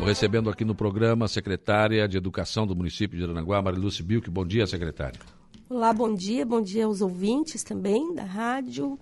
Estou 0.00 0.08
recebendo 0.08 0.48
aqui 0.48 0.64
no 0.64 0.74
programa 0.74 1.26
a 1.26 1.28
secretária 1.28 2.08
de 2.08 2.16
Educação 2.16 2.66
do 2.66 2.74
município 2.74 3.18
de 3.18 3.22
Aranaguá, 3.22 3.60
Marilúcia 3.60 4.02
Bilk. 4.02 4.30
Bom 4.30 4.46
dia, 4.46 4.66
secretária. 4.66 5.20
Olá, 5.68 5.92
bom 5.92 6.14
dia. 6.14 6.46
Bom 6.46 6.62
dia 6.62 6.86
aos 6.86 7.02
ouvintes 7.02 7.62
também 7.62 8.14
da 8.14 8.24
rádio. 8.24 8.98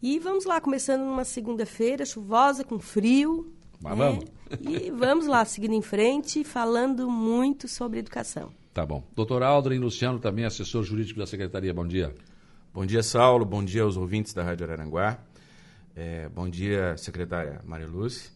E 0.00 0.18
vamos 0.18 0.46
lá, 0.46 0.62
começando 0.62 1.02
numa 1.02 1.24
segunda-feira 1.24 2.06
chuvosa, 2.06 2.64
com 2.64 2.78
frio. 2.78 3.52
Mas 3.78 3.98
né? 3.98 4.04
vamos. 4.06 4.24
E 4.62 4.90
vamos 4.90 5.26
lá, 5.26 5.44
seguindo 5.44 5.74
em 5.74 5.82
frente, 5.82 6.42
falando 6.42 7.10
muito 7.10 7.68
sobre 7.68 7.98
educação. 7.98 8.50
Tá 8.72 8.86
bom. 8.86 9.04
Doutor 9.14 9.42
Aldrin 9.42 9.78
Luciano, 9.78 10.18
também 10.18 10.46
assessor 10.46 10.84
jurídico 10.84 11.20
da 11.20 11.26
Secretaria. 11.26 11.74
Bom 11.74 11.86
dia. 11.86 12.14
Bom 12.72 12.86
dia, 12.86 13.02
Saulo. 13.02 13.44
Bom 13.44 13.62
dia 13.62 13.82
aos 13.82 13.98
ouvintes 13.98 14.32
da 14.32 14.42
Rádio 14.42 14.64
Araranguá. 14.64 15.18
É, 15.94 16.30
bom 16.30 16.48
dia, 16.48 16.96
secretária 16.96 17.60
Maria 17.66 17.86
Lúcia. 17.86 18.33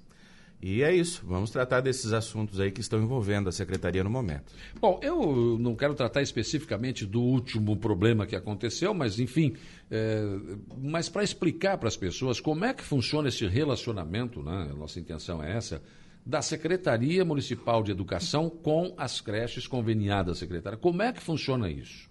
E 0.61 0.83
é 0.83 0.93
isso, 0.93 1.25
vamos 1.25 1.51
tratar 1.51 1.81
desses 1.81 2.13
assuntos 2.13 2.59
aí 2.59 2.73
que 2.73 2.81
estão 2.81 3.01
envolvendo 3.01 3.49
a 3.49 3.53
secretaria 3.53 4.03
no 4.03 4.11
momento. 4.11 4.53
Bom, 4.81 4.99
eu 5.01 5.57
não 5.59 5.77
quero 5.77 5.95
tratar 5.95 6.21
especificamente 6.21 7.07
do 7.07 7.23
último 7.23 7.77
problema 7.77 8.27
que 8.27 8.35
aconteceu, 8.35 8.93
mas 8.93 9.21
enfim, 9.21 9.55
é, 9.89 10.21
mas 10.77 11.09
para 11.09 11.23
explicar 11.23 11.79
para 11.79 11.87
as 11.87 11.97
pessoas 11.97 12.41
como 12.41 12.65
é 12.65 12.75
que 12.75 12.83
funciona 12.83 13.29
esse 13.29 13.47
relacionamento, 13.47 14.43
né? 14.43 14.69
A 14.73 14.75
nossa 14.75 14.99
intenção 14.99 15.41
é 15.41 15.57
essa, 15.57 15.81
da 16.27 16.43
Secretaria 16.43 17.25
Municipal 17.25 17.81
de 17.83 17.93
Educação 17.93 18.51
com 18.51 18.93
as 18.97 19.21
creches 19.21 19.67
conveniadas, 19.67 20.39
secretária. 20.39 20.77
Como 20.77 21.01
é 21.03 21.13
que 21.13 21.23
funciona 21.23 21.71
isso? 21.71 22.11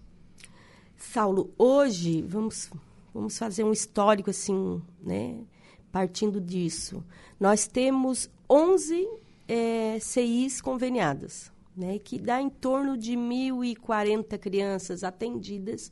Saulo, 0.95 1.53
hoje 1.57 2.21
vamos, 2.21 2.71
vamos 3.13 3.37
fazer 3.37 3.65
um 3.65 3.73
histórico 3.73 4.29
assim, 4.29 4.81
né? 5.03 5.43
Partindo 5.91 6.39
disso, 6.39 7.03
nós 7.39 7.67
temos 7.67 8.29
11 8.49 9.07
é, 9.47 9.97
CIs 9.99 10.61
conveniadas, 10.61 11.51
né, 11.75 11.99
que 11.99 12.19
dá 12.19 12.41
em 12.41 12.49
torno 12.49 12.97
de 12.97 13.13
1.040 13.13 14.37
crianças 14.37 15.03
atendidas 15.03 15.91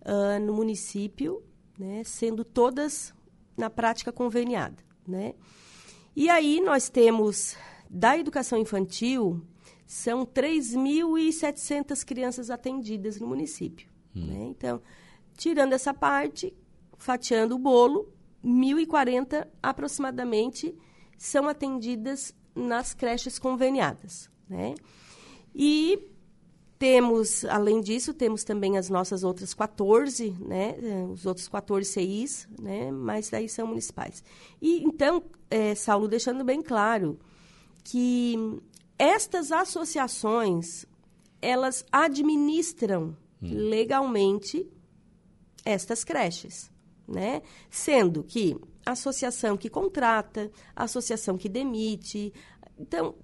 uh, 0.00 0.40
no 0.44 0.54
município, 0.54 1.42
né, 1.78 2.02
sendo 2.04 2.44
todas 2.44 3.14
na 3.56 3.70
prática 3.70 4.10
conveniada. 4.10 4.82
Né? 5.06 5.34
E 6.16 6.28
aí 6.28 6.60
nós 6.60 6.88
temos, 6.88 7.56
da 7.88 8.16
educação 8.16 8.58
infantil, 8.58 9.42
são 9.86 10.24
3.700 10.24 12.04
crianças 12.04 12.50
atendidas 12.50 13.20
no 13.20 13.26
município. 13.26 13.88
Hum. 14.14 14.26
Né? 14.26 14.44
Então, 14.50 14.80
tirando 15.36 15.72
essa 15.72 15.92
parte, 15.92 16.54
fatiando 16.96 17.56
o 17.56 17.58
bolo, 17.58 18.12
1.040 18.44 19.46
aproximadamente 19.62 20.74
são 21.18 21.48
atendidas 21.48 22.34
nas 22.54 22.94
creches 22.94 23.38
conveniadas, 23.38 24.30
né? 24.48 24.74
E 25.54 26.10
temos, 26.78 27.44
além 27.44 27.82
disso, 27.82 28.14
temos 28.14 28.42
também 28.42 28.78
as 28.78 28.88
nossas 28.88 29.22
outras 29.22 29.52
14, 29.52 30.30
né? 30.40 30.74
Os 31.12 31.26
outros 31.26 31.46
14 31.46 31.86
CIs, 31.86 32.48
né? 32.58 32.90
Mas 32.90 33.28
daí 33.28 33.50
são 33.50 33.66
municipais. 33.66 34.24
E 34.62 34.82
então, 34.82 35.22
é, 35.50 35.74
Saulo, 35.74 36.08
deixando 36.08 36.42
bem 36.42 36.62
claro 36.62 37.18
que 37.84 38.34
estas 38.98 39.52
associações, 39.52 40.86
elas 41.42 41.84
administram 41.92 43.16
hum. 43.42 43.68
legalmente 43.68 44.66
estas 45.64 46.02
creches, 46.02 46.69
né? 47.10 47.42
Sendo 47.68 48.22
que 48.22 48.56
associação 48.86 49.56
que 49.56 49.68
contrata, 49.68 50.50
associação 50.74 51.36
que 51.36 51.48
demite. 51.48 52.32
Então, 52.78 53.14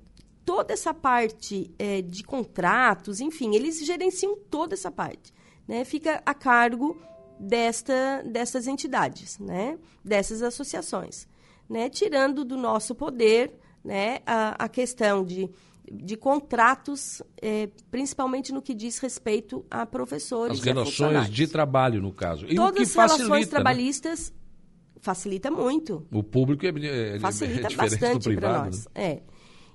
toda 0.44 0.72
essa 0.72 0.92
parte 0.92 1.70
é, 1.78 2.02
de 2.02 2.22
contratos, 2.22 3.20
enfim, 3.20 3.54
eles 3.54 3.84
gerenciam 3.84 4.36
toda 4.50 4.74
essa 4.74 4.90
parte. 4.90 5.32
Né? 5.66 5.84
Fica 5.84 6.22
a 6.24 6.34
cargo 6.34 7.00
desta, 7.38 8.22
dessas 8.24 8.66
entidades, 8.66 9.38
né? 9.38 9.78
dessas 10.04 10.42
associações. 10.42 11.26
Né? 11.68 11.88
Tirando 11.88 12.44
do 12.44 12.56
nosso 12.56 12.94
poder 12.94 13.58
né? 13.84 14.20
a, 14.26 14.64
a 14.64 14.68
questão 14.68 15.24
de, 15.24 15.50
de 15.90 16.16
contratos, 16.16 17.22
é, 17.40 17.68
principalmente 17.90 18.52
no 18.52 18.60
que 18.60 18.74
diz 18.74 18.98
respeito 18.98 19.64
a 19.70 19.86
professores. 19.86 20.58
As 20.58 20.64
relações 20.64 21.30
de 21.30 21.46
trabalho, 21.46 22.02
no 22.02 22.12
caso. 22.12 22.46
E 22.48 22.54
Todas 22.54 22.96
as 22.96 23.12
relações 23.12 23.46
né? 23.46 23.50
trabalhistas 23.50 24.30
né? 24.30 24.36
facilita 25.00 25.50
muito. 25.50 26.06
O 26.12 26.22
público 26.22 26.66
é, 26.66 26.70
é, 26.70 27.16
é 27.16 27.18
facilita 27.18 27.72
é 27.72 27.76
bastante 27.76 28.34
para 28.34 28.64
nós. 28.64 28.86
Né? 28.86 28.90
É. 28.94 29.22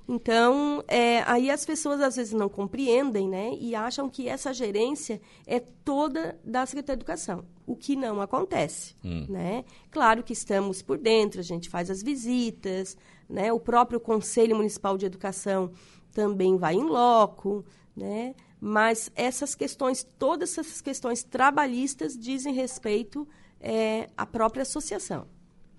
Então, 0.07 0.83
é, 0.87 1.21
aí 1.23 1.49
as 1.49 1.63
pessoas 1.63 2.01
às 2.01 2.17
vezes 2.17 2.33
não 2.33 2.49
compreendem, 2.49 3.29
né? 3.29 3.53
E 3.57 3.73
acham 3.75 4.09
que 4.09 4.27
essa 4.27 4.53
gerência 4.53 5.21
é 5.47 5.59
toda 5.59 6.37
da 6.43 6.65
Secretaria 6.65 6.97
de 6.97 7.03
Educação, 7.03 7.45
o 7.65 7.75
que 7.75 7.95
não 7.95 8.19
acontece, 8.19 8.95
hum. 9.05 9.25
né? 9.29 9.63
Claro 9.89 10.21
que 10.21 10.33
estamos 10.33 10.81
por 10.81 10.97
dentro, 10.97 11.39
a 11.39 11.43
gente 11.43 11.69
faz 11.69 11.89
as 11.89 12.03
visitas, 12.03 12.97
né? 13.29 13.53
O 13.53 13.59
próprio 13.59 14.01
Conselho 14.01 14.57
Municipal 14.57 14.97
de 14.97 15.05
Educação 15.05 15.71
também 16.13 16.57
vai 16.57 16.75
em 16.75 16.83
loco, 16.83 17.65
né? 17.95 18.35
Mas 18.59 19.11
essas 19.15 19.55
questões, 19.55 20.03
todas 20.03 20.57
essas 20.57 20.81
questões 20.81 21.23
trabalhistas 21.23 22.17
dizem 22.17 22.53
respeito 22.53 23.27
é, 23.59 24.09
a 24.15 24.25
própria 24.25 24.61
associação. 24.61 25.27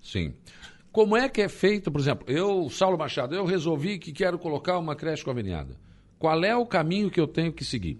Sim. 0.01 0.33
Como 0.91 1.17
é 1.17 1.27
que 1.27 1.41
é 1.41 1.49
feito, 1.49 1.91
por 1.91 1.99
exemplo, 1.99 2.29
eu, 2.29 2.69
Saulo 2.69 2.97
Machado, 2.97 3.33
eu 3.33 3.45
resolvi 3.45 3.97
que 3.97 4.11
quero 4.11 4.37
colocar 4.37 4.77
uma 4.77 4.95
creche 4.95 5.23
conveniada. 5.23 5.75
Qual 6.19 6.43
é 6.43 6.55
o 6.55 6.65
caminho 6.65 7.09
que 7.09 7.19
eu 7.19 7.27
tenho 7.27 7.51
que 7.51 7.65
seguir? 7.65 7.99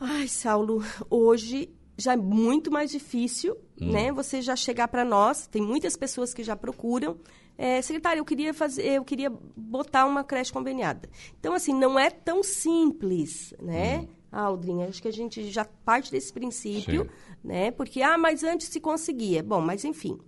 Ai, 0.00 0.26
Saulo, 0.26 0.82
hoje 1.08 1.70
já 1.96 2.14
é 2.14 2.16
muito 2.16 2.70
mais 2.70 2.90
difícil, 2.90 3.56
hum. 3.80 3.92
né? 3.92 4.10
Você 4.12 4.42
já 4.42 4.56
chegar 4.56 4.88
para 4.88 5.04
nós, 5.04 5.46
tem 5.46 5.62
muitas 5.62 5.96
pessoas 5.96 6.34
que 6.34 6.42
já 6.42 6.56
procuram. 6.56 7.18
É, 7.56 7.80
secretário, 7.82 8.20
eu 8.20 8.24
queria 8.24 8.54
fazer, 8.54 8.84
eu 8.84 9.04
queria 9.04 9.30
botar 9.56 10.06
uma 10.06 10.24
creche 10.24 10.52
conveniada. 10.52 11.08
Então, 11.38 11.52
assim, 11.54 11.74
não 11.74 11.98
é 11.98 12.10
tão 12.10 12.42
simples, 12.42 13.54
né? 13.60 14.00
Hum. 14.00 14.08
Aldrin, 14.32 14.82
acho 14.84 15.02
que 15.02 15.08
a 15.08 15.12
gente 15.12 15.50
já 15.50 15.64
parte 15.84 16.10
desse 16.10 16.32
princípio, 16.32 17.02
Sim. 17.02 17.10
né? 17.44 17.70
Porque, 17.70 18.00
ah, 18.00 18.16
mas 18.16 18.42
antes 18.42 18.68
se 18.68 18.80
conseguia. 18.80 19.42
Bom, 19.42 19.60
mas 19.60 19.84
enfim, 19.84 20.18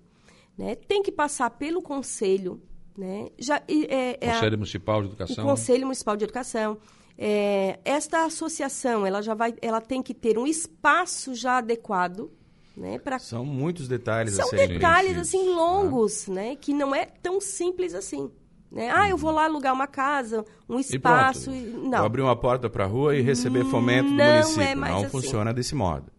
né? 0.59 0.75
Tem 0.75 1.03
que 1.03 1.11
passar 1.11 1.49
pelo 1.51 1.81
conselho, 1.81 2.63
né? 2.97 3.29
Já, 3.39 3.63
é, 3.67 4.19
é 4.21 4.33
Conselho 4.35 4.55
a, 4.55 4.59
Municipal 4.59 5.03
de 5.03 5.09
Educação. 5.09 5.45
O 5.45 5.49
Conselho 5.49 5.87
Municipal 5.87 6.17
de 6.17 6.25
Educação. 6.25 6.79
É, 7.17 7.79
esta 7.85 8.25
associação, 8.25 9.07
ela 9.07 9.23
já 9.23 9.35
vai, 9.35 9.55
ela 9.63 9.81
tem 9.81 10.03
que 10.03 10.13
ter 10.13 10.37
um 10.37 10.47
espaço 10.47 11.35
já 11.35 11.59
adequado, 11.59 12.31
né? 12.77 12.99
Pra... 12.99 13.19
São 13.19 13.45
muitos 13.45 13.89
detalhes 13.89 14.35
São 14.35 14.51
detalhes, 14.51 15.17
assim, 15.17 15.55
longos, 15.55 16.29
ah. 16.29 16.33
né? 16.33 16.57
Que 16.57 16.73
não 16.73 16.95
é 16.95 17.07
tão 17.07 17.41
simples 17.41 17.95
assim. 17.95 18.31
Né? 18.71 18.91
Ah, 18.91 19.09
eu 19.09 19.17
vou 19.17 19.31
lá 19.31 19.45
alugar 19.45 19.73
uma 19.73 19.87
casa, 19.87 20.45
um 20.69 20.81
espaço. 20.81 21.53
E 21.53 21.63
não. 21.63 21.99
Vou 21.99 22.07
abrir 22.07 22.23
uma 22.23 22.35
porta 22.35 22.69
para 22.69 22.85
a 22.85 22.87
rua 22.89 23.15
e 23.15 23.21
receber 23.21 23.65
fomento 23.67 24.11
do 24.11 24.17
não 24.17 24.33
município. 24.33 24.63
É 24.63 24.75
não 24.75 24.99
assim. 24.99 25.09
funciona 25.09 25.55
desse 25.55 25.75
modo. 25.77 26.11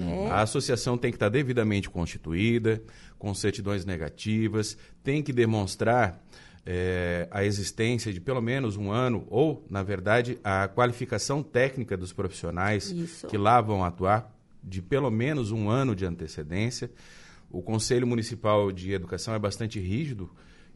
É. 0.00 0.30
A 0.30 0.42
associação 0.42 0.96
tem 0.96 1.10
que 1.10 1.16
estar 1.16 1.28
devidamente 1.28 1.90
constituída, 1.90 2.82
com 3.18 3.34
certidões 3.34 3.84
negativas, 3.84 4.78
tem 5.02 5.22
que 5.22 5.32
demonstrar 5.32 6.22
é, 6.64 7.28
a 7.30 7.44
existência 7.44 8.12
de 8.12 8.20
pelo 8.20 8.40
menos 8.40 8.76
um 8.76 8.90
ano, 8.90 9.26
ou, 9.28 9.66
na 9.68 9.82
verdade, 9.82 10.38
a 10.42 10.68
qualificação 10.68 11.42
técnica 11.42 11.96
dos 11.96 12.12
profissionais 12.12 12.90
Isso. 12.90 13.26
que 13.26 13.36
lá 13.36 13.60
vão 13.60 13.84
atuar, 13.84 14.33
de 14.64 14.80
pelo 14.80 15.10
menos 15.10 15.50
um 15.52 15.68
ano 15.68 15.94
de 15.94 16.06
antecedência. 16.06 16.90
O 17.50 17.62
Conselho 17.62 18.06
Municipal 18.06 18.72
de 18.72 18.92
Educação 18.92 19.34
é 19.34 19.38
bastante 19.38 19.78
rígido 19.78 20.30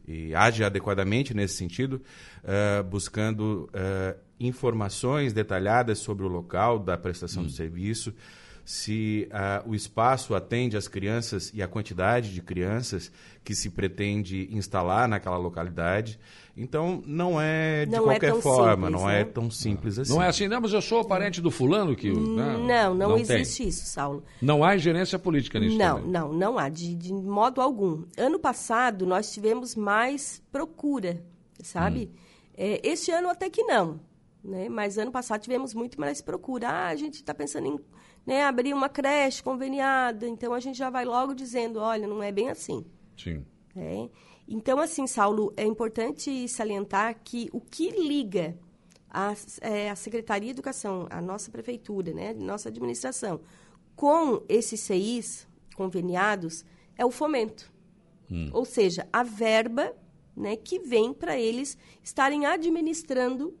e 0.07 0.33
age 0.33 0.63
adequadamente 0.63 1.33
nesse 1.33 1.55
sentido, 1.55 2.01
uh, 2.43 2.83
buscando 2.83 3.69
uh, 3.73 4.19
informações 4.39 5.33
detalhadas 5.33 5.99
sobre 5.99 6.25
o 6.25 6.27
local 6.27 6.79
da 6.79 6.97
prestação 6.97 7.43
hum. 7.43 7.45
do 7.45 7.51
serviço, 7.51 8.13
se 8.69 9.27
uh, 9.31 9.67
o 9.67 9.73
espaço 9.73 10.35
atende 10.35 10.77
às 10.77 10.87
crianças 10.87 11.51
e 11.55 11.63
a 11.63 11.67
quantidade 11.67 12.31
de 12.31 12.39
crianças 12.39 13.11
que 13.43 13.55
se 13.55 13.71
pretende 13.71 14.47
instalar 14.51 15.07
naquela 15.07 15.37
localidade. 15.37 16.19
Então, 16.55 17.01
não 17.03 17.41
é 17.41 17.87
de 17.87 17.91
não 17.91 18.11
é 18.11 18.19
qualquer 18.19 18.37
é 18.37 18.39
forma, 18.39 18.85
simples, 18.85 19.01
não 19.01 19.07
né? 19.09 19.21
é 19.21 19.23
tão 19.23 19.49
simples 19.49 19.97
assim. 19.97 20.13
Não 20.13 20.21
é 20.21 20.27
assim, 20.27 20.47
não, 20.47 20.61
mas 20.61 20.71
eu 20.71 20.83
sou 20.83 21.03
parente 21.03 21.41
do 21.41 21.49
fulano 21.49 21.95
que. 21.95 22.11
Não, 22.11 22.35
né? 22.67 22.83
não, 22.83 22.93
não, 22.93 23.09
não 23.09 23.17
existe 23.17 23.57
tem. 23.57 23.69
isso, 23.69 23.87
Saulo. 23.87 24.23
Não 24.39 24.63
há 24.63 24.75
ingerência 24.75 25.17
política 25.17 25.59
nisso. 25.59 25.75
Não, 25.75 25.95
também. 25.95 26.11
não, 26.11 26.31
não 26.31 26.59
há, 26.59 26.69
de, 26.69 26.93
de 26.93 27.11
modo 27.11 27.61
algum. 27.61 28.03
Ano 28.17 28.37
passado, 28.37 29.03
nós 29.03 29.33
tivemos 29.33 29.73
mais 29.73 30.43
procura, 30.51 31.23
sabe? 31.63 32.11
Hum. 32.13 32.17
É, 32.55 32.87
este 32.87 33.09
ano 33.09 33.29
até 33.29 33.49
que 33.49 33.63
não. 33.63 33.99
Né? 34.43 34.69
Mas 34.69 34.99
ano 34.99 35.11
passado 35.11 35.41
tivemos 35.41 35.73
muito 35.73 35.99
mais 35.99 36.21
procura. 36.21 36.69
Ah, 36.69 36.87
a 36.89 36.95
gente 36.95 37.15
está 37.15 37.33
pensando 37.33 37.65
em 37.65 37.79
né, 38.25 38.43
abrir 38.43 38.73
uma 38.73 38.89
creche 38.89 39.41
conveniada. 39.41 40.27
Então 40.27 40.53
a 40.53 40.59
gente 40.59 40.77
já 40.77 40.89
vai 40.89 41.05
logo 41.05 41.33
dizendo, 41.33 41.79
olha, 41.79 42.07
não 42.07 42.21
é 42.21 42.31
bem 42.31 42.49
assim. 42.49 42.85
Sim. 43.17 43.45
É. 43.75 44.09
Então, 44.47 44.79
assim, 44.79 45.05
Saulo, 45.05 45.53
é 45.55 45.63
importante 45.63 46.47
salientar 46.47 47.19
que 47.23 47.49
o 47.53 47.61
que 47.61 47.91
liga 47.91 48.57
a, 49.09 49.33
é, 49.61 49.89
a 49.89 49.95
Secretaria 49.95 50.47
de 50.47 50.51
Educação, 50.51 51.07
a 51.09 51.21
nossa 51.21 51.51
prefeitura, 51.51 52.13
né, 52.13 52.33
nossa 52.33 52.69
administração, 52.69 53.41
com 53.95 54.43
esses 54.49 54.79
CIs 54.79 55.47
conveniados 55.75 56.65
é 56.97 57.05
o 57.05 57.11
fomento. 57.11 57.71
Hum. 58.31 58.49
Ou 58.51 58.65
seja, 58.65 59.07
a 59.13 59.23
verba 59.23 59.95
né, 60.35 60.55
que 60.55 60.79
vem 60.79 61.13
para 61.13 61.37
eles 61.37 61.77
estarem 62.03 62.45
administrando 62.45 63.55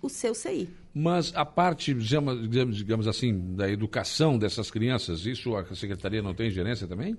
o 0.00 0.08
seu 0.08 0.34
CI. 0.34 0.68
Mas 0.94 1.32
a 1.34 1.44
parte, 1.44 1.92
digamos, 1.92 2.76
digamos 2.76 3.08
assim, 3.08 3.56
da 3.56 3.68
educação 3.68 4.38
dessas 4.38 4.70
crianças, 4.70 5.26
isso 5.26 5.56
a 5.56 5.74
Secretaria 5.74 6.22
não 6.22 6.32
tem 6.32 6.50
gerência 6.50 6.86
também? 6.86 7.16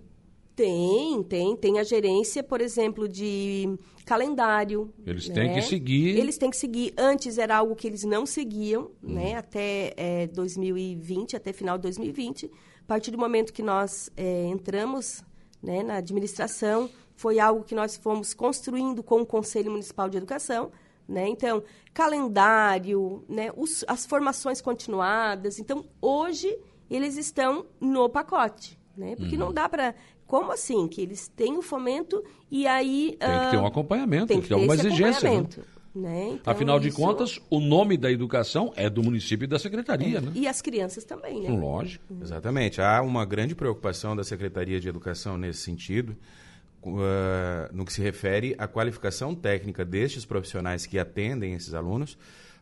Tem, 0.56 1.22
tem. 1.24 1.56
Tem 1.58 1.80
a 1.80 1.84
gerência, 1.84 2.42
por 2.42 2.62
exemplo, 2.62 3.10
de 3.10 3.78
calendário. 4.06 4.94
Eles 5.06 5.28
né? 5.28 5.36
têm 5.36 5.54
que 5.54 5.62
seguir. 5.62 6.18
Eles 6.18 6.38
têm 6.38 6.50
que 6.50 6.56
seguir. 6.56 6.94
Antes 6.98 7.38
era 7.38 7.58
algo 7.58 7.76
que 7.76 7.86
eles 7.86 8.06
não 8.06 8.26
seguiam, 8.26 8.92
hum. 9.04 9.14
né? 9.14 9.36
Até 9.36 9.94
é, 9.98 10.28
2020, 10.28 11.36
até 11.36 11.52
final 11.52 11.78
de 11.78 11.84
2020. 11.84 12.46
A 12.46 12.88
partir 12.88 13.12
do 13.12 13.18
momento 13.18 13.52
que 13.52 13.62
nós 13.62 14.10
é, 14.16 14.46
entramos 14.46 15.22
né, 15.62 15.84
na 15.84 15.98
administração, 15.98 16.90
foi 17.16 17.40
algo 17.40 17.64
que 17.64 17.76
nós 17.76 17.98
fomos 17.98 18.34
construindo 18.34 19.04
com 19.04 19.22
o 19.22 19.26
Conselho 19.26 19.72
Municipal 19.72 20.10
de 20.10 20.18
Educação. 20.18 20.72
Né? 21.08 21.30
Então, 21.30 21.64
calendário, 21.94 23.24
né? 23.30 23.52
Os, 23.56 23.86
as 23.88 24.06
formações 24.06 24.62
continuadas. 24.62 25.60
Então, 25.60 25.86
hoje, 26.02 26.58
eles 26.90 27.16
estão 27.16 27.66
no 27.80 28.10
pacote. 28.10 28.80
Né? 28.98 29.16
Porque 29.16 29.36
uhum. 29.36 29.46
não 29.46 29.54
dá 29.54 29.68
para 29.68 29.94
como 30.26 30.52
assim? 30.52 30.88
Que 30.88 31.02
eles 31.02 31.28
têm 31.28 31.58
o 31.58 31.62
fomento 31.62 32.24
e 32.50 32.66
aí. 32.66 33.18
Tem 33.20 33.40
que 33.40 33.52
ter 33.52 33.58
um 33.58 33.66
ah, 33.66 33.68
acompanhamento, 33.68 34.28
tem 34.28 34.42
que 34.42 34.48
ter 34.48 34.54
alguma 34.54 34.74
exigência. 34.74 35.30
Né? 35.30 35.48
Né? 35.96 36.32
Então, 36.34 36.52
Afinal 36.54 36.78
de 36.78 36.90
isso... 36.90 36.98
contas, 36.98 37.40
o 37.50 37.60
nome 37.60 37.96
da 37.96 38.12
educação 38.12 38.74
é 38.76 38.90
do 38.90 39.02
município 39.02 39.46
e 39.46 39.48
da 39.48 39.58
secretaria, 39.58 40.18
é. 40.18 40.22
né? 40.22 40.32
E 40.36 40.46
as 40.46 40.62
crianças 40.62 41.06
também, 41.06 41.42
né? 41.42 41.50
Lógico. 41.50 42.14
Uhum. 42.14 42.22
Exatamente. 42.22 42.82
Há 42.82 43.02
uma 43.02 43.24
grande 43.24 43.56
preocupação 43.56 44.14
da 44.14 44.24
Secretaria 44.24 44.78
de 44.78 44.90
Educação 44.90 45.38
nesse 45.38 45.62
sentido, 45.62 46.18
uh, 46.86 47.74
no 47.74 47.86
que 47.86 47.94
se 47.94 48.02
refere 48.02 48.56
à 48.58 48.68
qualificação 48.68 49.34
técnica 49.34 49.84
destes 49.84 50.26
profissionais 50.26 50.86
que 50.86 51.00
atendem 51.00 51.54
esses 51.54 51.74
alunos, 51.74 52.18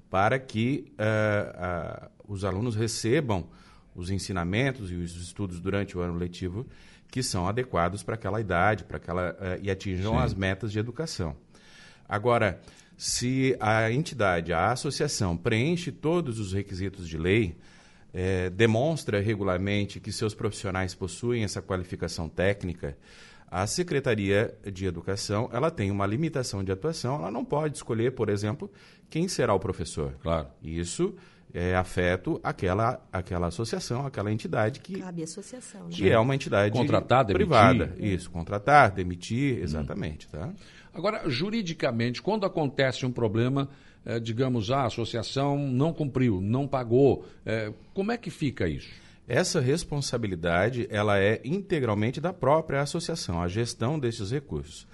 para 0.09 0.39
que 0.39 0.93
uh, 0.93 2.09
os 2.27 2.43
alunos 2.43 2.75
recebam 2.75 3.47
os 3.95 4.09
ensinamentos 4.09 4.91
e 4.91 4.95
os 4.95 5.15
estudos 5.15 5.59
durante 5.59 5.97
o 5.97 6.01
ano 6.01 6.17
letivo 6.17 6.67
que 7.09 7.21
são 7.21 7.47
adequados 7.47 8.01
para 8.01 8.15
aquela 8.15 8.41
idade, 8.41 8.83
para 8.83 8.97
aquela 8.97 9.33
uh, 9.33 9.59
e 9.61 9.69
atinjam 9.69 10.13
Sim. 10.13 10.19
as 10.19 10.33
metas 10.33 10.71
de 10.71 10.79
educação. 10.79 11.35
Agora, 12.09 12.59
se 12.97 13.55
a 13.59 13.91
entidade, 13.91 14.51
a 14.51 14.71
associação 14.71 15.37
preenche 15.37 15.91
todos 15.91 16.39
os 16.39 16.53
requisitos 16.53 17.07
de 17.07 17.17
lei, 17.17 17.55
é, 18.13 18.49
demonstra 18.49 19.19
regularmente 19.19 19.99
que 19.99 20.11
seus 20.11 20.35
profissionais 20.35 20.93
possuem 20.93 21.43
essa 21.43 21.61
qualificação 21.61 22.29
técnica, 22.29 22.95
a 23.53 23.67
Secretaria 23.67 24.51
de 24.65 24.87
Educação 24.87 25.47
ela 25.53 25.69
tem 25.69 25.91
uma 25.91 26.07
limitação 26.07 26.63
de 26.63 26.71
atuação, 26.71 27.17
ela 27.17 27.29
não 27.29 27.45
pode 27.45 27.77
escolher, 27.77 28.13
por 28.13 28.27
exemplo, 28.27 28.67
quem 29.11 29.27
será 29.27 29.53
o 29.53 29.59
professor. 29.59 30.15
Claro. 30.23 30.47
Isso 30.63 31.13
é, 31.53 31.75
afeto 31.75 32.41
aquela, 32.43 32.99
aquela 33.11 33.47
associação, 33.47 34.07
aquela 34.07 34.31
entidade 34.31 34.79
que. 34.79 34.99
Cabe 34.99 35.21
associação. 35.21 35.83
Né? 35.83 35.89
Que 35.91 36.09
é 36.09 36.17
uma 36.17 36.33
entidade 36.33 36.75
contratar, 36.75 37.23
privada. 37.27 37.85
Demitir. 37.85 38.13
Isso, 38.15 38.31
contratar, 38.31 38.91
demitir, 38.91 39.59
exatamente. 39.61 40.25
Hum. 40.25 40.29
Tá? 40.31 40.53
Agora, 40.91 41.29
juridicamente, 41.29 42.23
quando 42.23 42.47
acontece 42.47 43.05
um 43.05 43.11
problema, 43.11 43.69
é, 44.03 44.19
digamos, 44.19 44.71
a 44.71 44.85
associação 44.85 45.59
não 45.59 45.93
cumpriu, 45.93 46.41
não 46.41 46.67
pagou, 46.67 47.23
é, 47.45 47.71
como 47.93 48.11
é 48.11 48.17
que 48.17 48.31
fica 48.31 48.67
isso? 48.67 49.02
Essa 49.27 49.59
responsabilidade 49.59 50.87
ela 50.89 51.19
é 51.19 51.41
integralmente 51.43 52.19
da 52.19 52.33
própria 52.33 52.81
associação, 52.81 53.41
a 53.41 53.47
gestão 53.47 53.97
desses 53.97 54.31
recursos. 54.31 54.87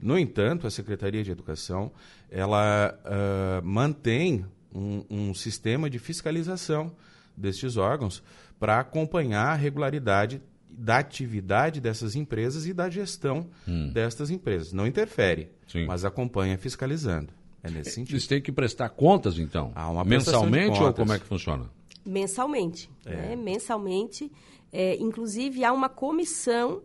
No 0.00 0.18
entanto, 0.18 0.66
a 0.66 0.70
Secretaria 0.70 1.22
de 1.22 1.30
Educação 1.30 1.92
ela 2.30 2.98
uh, 3.04 3.64
mantém 3.64 4.44
um, 4.74 5.04
um 5.08 5.34
sistema 5.34 5.88
de 5.88 5.98
fiscalização 5.98 6.92
destes 7.36 7.76
órgãos 7.76 8.22
para 8.58 8.80
acompanhar 8.80 9.48
a 9.48 9.54
regularidade 9.54 10.40
da 10.68 10.98
atividade 10.98 11.80
dessas 11.80 12.14
empresas 12.14 12.66
e 12.66 12.74
da 12.74 12.90
gestão 12.90 13.48
hum. 13.66 13.90
destas 13.92 14.30
empresas. 14.30 14.72
Não 14.72 14.86
interfere, 14.86 15.48
Sim. 15.66 15.86
mas 15.86 16.04
acompanha 16.04 16.58
fiscalizando. 16.58 17.32
É 17.62 17.70
nesse 17.70 17.92
sentido. 17.92 18.14
Eles 18.14 18.26
têm 18.26 18.40
que 18.40 18.52
prestar 18.52 18.90
contas, 18.90 19.38
então? 19.38 19.72
Há 19.74 19.90
uma 19.90 20.04
Mensalmente 20.04 20.80
ou 20.80 20.92
como 20.92 21.12
é 21.12 21.18
que 21.18 21.24
funciona? 21.24 21.64
Mensalmente. 22.06 22.90
É. 23.04 23.10
Né? 23.10 23.36
Mensalmente. 23.36 24.30
É, 24.72 24.96
inclusive, 24.96 25.64
há 25.64 25.72
uma 25.72 25.88
comissão 25.88 26.82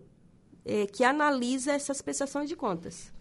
é, 0.65 0.85
que 0.85 1.03
analisa 1.03 1.73
essas 1.73 2.01
prestações 2.01 2.49
de 2.49 2.55
contas. 2.55 3.13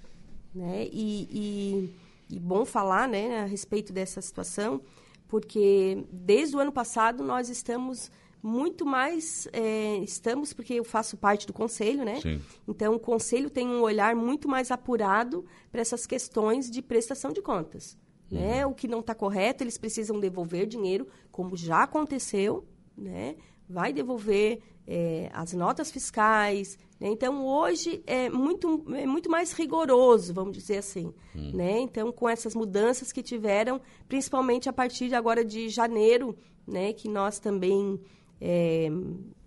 Né? 0.55 0.89
E, 0.93 1.29
e 1.31 1.95
e 2.31 2.39
bom 2.39 2.65
falar 2.65 3.09
né, 3.09 3.41
a 3.41 3.45
respeito 3.45 3.93
dessa 3.93 4.23
situação, 4.23 4.81
porque 5.27 6.05
desde 6.13 6.57
o 6.57 6.61
ano 6.61 6.73
passado 6.73 7.25
nós 7.25 7.49
estamos 7.49 8.11
muito 8.43 8.87
mais 8.87 9.47
é, 9.53 9.99
estamos 9.99 10.53
porque 10.53 10.75
eu 10.75 10.85
faço 10.85 11.17
parte 11.17 11.47
do 11.47 11.53
conselho, 11.53 12.05
né? 12.05 12.21
Sim. 12.21 12.41
Então 12.67 12.95
o 12.95 12.99
conselho 12.99 13.51
tem 13.51 13.67
um 13.67 13.83
olhar 13.83 14.15
muito 14.15 14.49
mais 14.49 14.71
apurado 14.71 15.45
para 15.71 15.81
essas 15.81 16.07
questões 16.07 16.71
de 16.71 16.81
prestação 16.81 17.33
de 17.33 17.43
contas. 17.43 17.99
Né? 18.31 18.65
O 18.67 18.75
que 18.75 18.87
não 18.87 19.01
está 19.01 19.15
correto 19.15 19.65
eles 19.65 19.79
precisam 19.79 20.21
devolver 20.21 20.67
dinheiro, 20.67 21.09
como 21.33 21.57
já 21.57 21.83
aconteceu, 21.83 22.65
né? 22.97 23.37
Vai 23.69 23.93
devolver 23.93 24.61
é, 24.87 25.31
as 25.33 25.53
notas 25.53 25.91
fiscais, 25.91 26.79
né? 27.01 27.09
Então, 27.09 27.47
hoje 27.47 28.03
é 28.07 28.29
muito, 28.29 28.85
é 28.95 29.07
muito 29.07 29.31
mais 29.31 29.53
rigoroso, 29.53 30.35
vamos 30.35 30.53
dizer 30.53 30.79
assim. 30.79 31.15
Hum. 31.35 31.53
Né? 31.55 31.81
Então, 31.81 32.13
com 32.13 32.29
essas 32.29 32.55
mudanças 32.55 33.11
que 33.11 33.23
tiveram, 33.23 33.81
principalmente 34.07 34.69
a 34.69 34.73
partir 34.73 35.09
de 35.09 35.15
agora 35.15 35.43
de 35.43 35.71
janeiro, 35.71 36.37
né? 36.67 36.93
que 36.93 37.09
nós 37.09 37.39
também 37.39 37.99
é, 38.39 38.89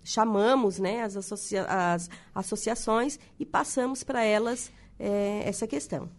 chamamos 0.03 0.79
né? 0.79 1.03
as, 1.03 1.15
associa 1.15 1.65
as 1.65 2.09
associações 2.33 3.19
e 3.39 3.45
passamos 3.45 4.03
para 4.03 4.24
elas 4.24 4.71
é, 4.97 5.44
essa 5.45 5.68
questão. 5.68 6.09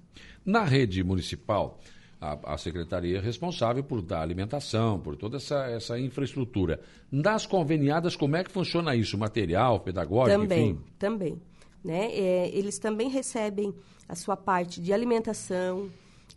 Na 0.45 0.63
rede 0.63 1.03
municipal, 1.03 1.81
a, 2.25 2.55
a, 2.55 2.59
secretaria 2.59 3.21
responsável 3.21 3.85
por 3.85 4.01
dar 4.01 4.23
alimentação, 4.23 4.99
por 4.99 5.17
toda 5.17 5.37
essa, 5.37 5.67
essa 5.67 5.99
infraestrutura. 5.99 6.81
Nas 7.11 7.45
conveniadas, 7.45 8.17
como 8.17 8.37
é 8.37 8.43
que 8.43 8.51
funciona 8.51 8.97
isso? 8.97 9.19
Material, 9.19 9.81
pedagógico, 9.81 10.41
também, 10.41 10.71
enfim? 10.71 10.81
Também, 10.99 11.43
né? 11.85 12.07
É, 12.13 12.51
eles 12.57 12.79
também 12.79 13.09
recebem 13.11 13.75
a 14.09 14.15
sua 14.15 14.37
parte 14.37 14.81
de 14.81 14.93
alimentação, 14.93 15.91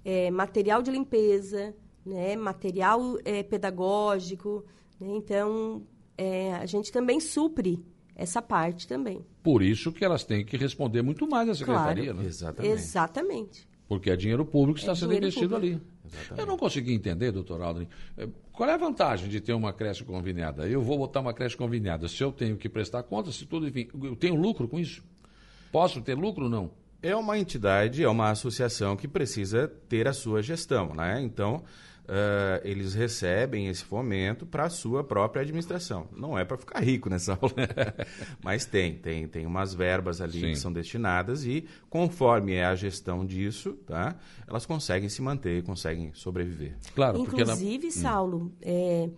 é, 0.04 0.30
material 0.30 0.82
de 0.82 0.92
limpeza, 0.92 1.74
né? 2.06 2.36
material 2.36 3.18
é, 3.24 3.44
pedagógico. 3.44 4.66
Né? 5.00 5.08
Então, 5.16 5.84
é, 6.18 6.54
a 6.56 6.66
gente 6.66 6.92
também 6.92 7.20
supre 7.20 7.84
essa 8.16 8.42
parte 8.42 8.88
também. 8.88 9.24
Por 9.44 9.62
isso 9.62 9.92
que 9.92 10.04
elas 10.04 10.24
têm 10.24 10.44
que 10.44 10.58
responder 10.58 11.02
muito 11.02 11.28
mais 11.28 11.48
à 11.48 11.56
secretaria, 11.56 12.06
claro, 12.06 12.20
né? 12.20 12.26
Exatamente. 12.26 12.74
Exatamente. 12.74 13.77
Porque 13.88 14.10
é 14.10 14.15
dinheiro 14.15 14.46
público 14.46 14.75
que 14.75 14.82
está 14.82 14.91
é 14.91 14.96
sendo 14.96 15.13
investido 15.13 15.56
público. 15.56 15.75
ali. 15.77 15.98
Exatamente. 16.06 16.39
Eu 16.39 16.46
não 16.46 16.58
consegui 16.58 16.94
entender, 16.94 17.32
doutor 17.32 17.62
Aldrin, 17.62 17.88
eh, 18.17 18.27
qual 18.51 18.70
é 18.70 18.74
a 18.74 18.77
vantagem 18.77 19.29
de 19.29 19.39
ter 19.39 19.53
uma 19.53 19.72
creche 19.74 20.03
conveniada? 20.03 20.67
Eu 20.67 20.82
vou 20.82 20.98
botar 20.98 21.20
uma 21.22 21.34
creche 21.34 21.56
conveniada. 21.56 22.08
Se 22.08 22.24
eu 22.24 22.32
tenho 22.32 22.58
que 22.58 22.67
prestar 22.67 23.03
contas, 23.03 23.36
se 23.36 23.46
tudo, 23.46 23.67
enfim, 23.67 23.88
eu 24.03 24.15
tenho 24.15 24.36
lucro 24.36 24.67
com 24.67 24.79
isso? 24.79 25.03
Posso 25.72 26.01
ter 26.01 26.15
lucro 26.15 26.46
ou 26.46 26.50
não? 26.50 26.72
É 27.01 27.15
uma 27.15 27.38
entidade, 27.38 28.03
é 28.03 28.10
uma 28.10 28.32
associação 28.32 28.96
que 28.96 29.08
precisa 29.08 29.67
ter 29.88 30.08
a 30.08 30.13
sua 30.13 30.41
gestão, 30.41 30.94
né? 30.94 31.22
Então, 31.22 31.63
uh, 32.08 32.62
eles 32.64 32.94
recebem 32.94 33.68
esse 33.68 33.84
fomento 33.84 34.46
para 34.46 34.66
a 34.66 34.70
sua 34.70 35.04
própria 35.04 35.42
administração. 35.42 36.08
Não 36.16 36.38
é 36.38 36.46
para 36.46 36.58
ficar 36.58 36.80
rico 36.80 37.10
nessa 37.10 37.34
aula, 37.40 37.54
mas 38.44 38.66
tem, 38.66 38.96
tem, 38.96 39.28
tem 39.28 39.46
umas 39.46 39.74
verbas 39.74 40.22
ali 40.22 40.40
Sim. 40.40 40.52
que 40.52 40.56
são 40.56 40.72
destinadas 40.72 41.46
e 41.46 41.68
conforme 41.90 42.54
é 42.54 42.66
a 42.66 42.76
gestão 42.76 43.26
disso, 43.26 43.74
tá? 43.86 44.16
Elas 44.48 44.66
conseguem 44.66 45.10
se 45.10 45.22
manter, 45.22 45.64
conseguem 45.64 46.14
sobreviver. 46.14 46.78
Claro, 46.96 47.20
inclusive, 47.20 47.88
ela... 47.88 47.98
Hum. 47.98 48.02
Saulo, 48.02 48.52
é, 48.62 49.10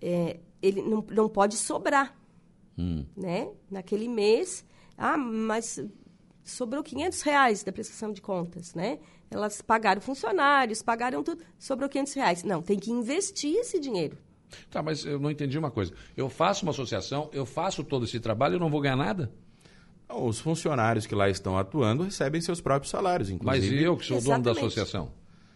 é, 0.00 0.40
ele 0.62 0.82
não, 0.82 1.04
não 1.10 1.28
pode 1.28 1.56
sobrar, 1.56 2.16
hum. 2.78 3.04
né? 3.16 3.48
Naquele 3.70 4.08
mês, 4.08 4.64
ah, 4.96 5.16
mas 5.16 5.80
sobrou 6.44 6.82
500 6.82 7.22
reais 7.22 7.64
da 7.64 7.72
prestação 7.72 8.12
de 8.12 8.20
contas, 8.20 8.74
né? 8.74 8.98
Elas 9.30 9.60
pagaram 9.62 10.00
funcionários, 10.00 10.82
pagaram 10.82 11.22
tudo, 11.24 11.42
sobrou 11.58 11.88
500 11.88 12.12
reais. 12.14 12.44
Não, 12.44 12.62
tem 12.62 12.78
que 12.78 12.90
investir 12.92 13.56
esse 13.56 13.80
dinheiro. 13.80 14.16
Tá, 14.70 14.82
mas 14.82 15.04
eu 15.04 15.18
não 15.18 15.30
entendi 15.30 15.58
uma 15.58 15.70
coisa. 15.70 15.92
Eu 16.16 16.28
faço 16.28 16.64
uma 16.64 16.70
associação, 16.70 17.28
eu 17.32 17.44
faço 17.44 17.82
todo 17.82 18.04
esse 18.04 18.20
trabalho 18.20 18.54
e 18.54 18.56
eu 18.56 18.60
não 18.60 18.70
vou 18.70 18.80
ganhar 18.80 18.94
nada? 18.96 19.32
Os 20.08 20.38
funcionários 20.38 21.06
que 21.06 21.14
lá 21.14 21.28
estão 21.28 21.58
atuando 21.58 22.04
recebem 22.04 22.40
seus 22.40 22.60
próprios 22.60 22.90
salários, 22.90 23.30
inclusive. 23.30 23.66
Mas 23.66 23.80
e 23.80 23.82
eu 23.82 23.96
que 23.96 24.04
sou 24.04 24.18
o 24.18 24.20
dono 24.20 24.42
da 24.44 24.50
Exatamente. 24.52 24.78
associação? 24.78 25.10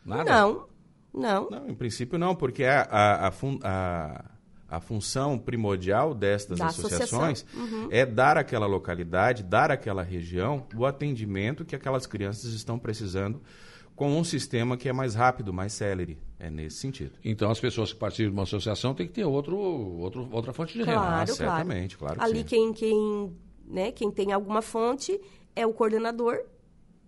Nada? 0.05 0.25
Não, 0.25 0.67
não. 1.13 1.51
Não, 1.51 1.69
em 1.69 1.75
princípio 1.75 2.19
não, 2.19 2.35
porque 2.35 2.65
a, 2.65 2.81
a, 2.83 3.29
a, 3.29 3.33
a- 3.63 4.25
a 4.69 4.81
função 4.81 5.39
primordial 5.39 6.15
destas 6.15 6.59
Da 6.59 6.67
associações. 6.67 7.45
Uhum. 7.55 7.89
é 7.91 8.05
dar 8.05 8.37
àquela 8.37 8.67
localidade, 8.67 9.43
dar 9.43 9.71
àquela 9.71 10.03
região 10.03 10.67
o 10.77 10.85
atendimento 10.85 11.65
que 11.65 11.75
aquelas 11.75 12.07
crianças 12.07 12.53
estão 12.53 12.79
precisando 12.79 13.41
com 13.97 14.17
um 14.17 14.23
sistema 14.23 14.77
que 14.77 14.89
é 14.89 14.93
mais 14.93 15.15
rápido, 15.15 15.53
mais 15.53 15.73
célere. 15.73 16.19
É 16.39 16.49
nesse 16.51 16.77
sentido. 16.77 17.13
Então 17.25 17.51
as 17.51 17.59
pessoas 17.59 17.93
que 17.93 17.99
participam 17.99 18.31
de 18.31 18.37
uma 18.37 18.43
associação 18.45 18.95
têm 18.95 19.09
que 19.09 19.13
ter 19.15 19.25
outro, 19.25 19.57
outro, 19.59 20.29
outra 20.31 20.53
fonte 20.53 20.75
de 20.75 20.81
renda. 20.81 20.93
Claro, 20.93 21.09
Ah, 21.09 21.25
claro. 21.25 21.35
certamente, 21.35 21.99
claro 21.99 22.19
que 22.21 22.25
Ali 22.25 22.39
sim. 22.41 22.45
quem, 22.45 22.73
quem, 22.73 23.37
né, 23.67 23.91
quem 23.91 24.09
tem 24.11 24.33
alguma 24.33 24.63
fonte 24.63 25.21
é 25.57 25.67
o 25.67 25.73
coordenador, 25.73 26.39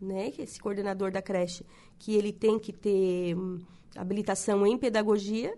né? 0.00 0.32
Esse 0.36 0.58
coordenador 0.58 1.12
da 1.12 1.22
creche, 1.22 1.64
que 1.96 2.16
ele 2.16 2.32
tem 2.32 2.58
que 2.58 2.72
ter 2.72 3.36
hum, 3.36 3.60
habilitação 3.94 4.66
em 4.66 4.76
pedagogia, 4.76 5.54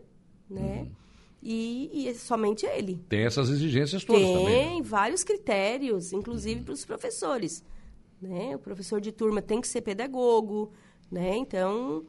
né? 0.51 0.81
Uhum. 0.83 1.02
E, 1.43 1.91
e 1.93 2.09
é 2.09 2.15
somente 2.15 2.65
ele. 2.65 3.05
Tem 3.09 3.25
essas 3.25 3.51
exigências 3.51 4.05
todas 4.05 4.23
tem 4.23 4.37
também. 4.39 4.77
né? 4.77 4.83
vários 4.89 5.25
critérios, 5.25 6.13
inclusive 6.13 6.61
Uhum. 6.61 6.65
para 6.67 6.75
os 6.75 6.85
professores. 6.85 7.65
Né? 8.21 8.55
O 8.55 8.59
professor 8.61 9.01
de 9.01 9.11
turma 9.11 9.43
tem 9.43 9.61
que 9.61 9.67
ser 9.67 9.81
pedagogo, 9.81 10.73
né? 11.11 11.37
Então, 11.37 12.05